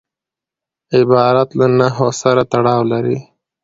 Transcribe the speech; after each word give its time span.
عبارت 0.97 1.49
له 1.59 1.65
نحو 1.79 2.07
سره 2.21 2.41
تړاو 2.51 2.81
لري. 2.91 3.17